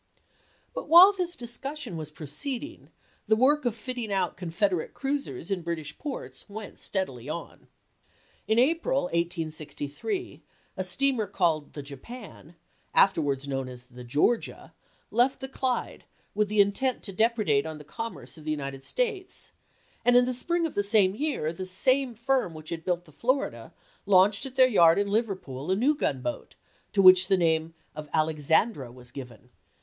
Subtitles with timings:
[0.73, 2.89] But while this discussion was proceeding
[3.27, 7.67] the work of fitting out Confederate cruisers in British "Papers Ports wcut stcadily on.
[8.47, 10.41] In April, 1863,
[10.75, 12.55] a steamer to^Treafy Called the Japan,
[12.95, 14.73] afterwards known as the Georgia,
[15.11, 15.29] ofwashing jgf^ ^^^ Qjy^g
[16.35, 19.51] ^^^^^^ .j^^^j^^ ^^ depredate on the p?io57 commerce of the United States,
[20.03, 23.11] and in the spring of the same year the same firm which had built the
[23.11, 23.71] Florida
[24.07, 25.99] launched at their yard in Liverpool a new Ibid.
[25.99, 26.55] gunboat,
[26.93, 29.51] to which the name of Alexandra was given.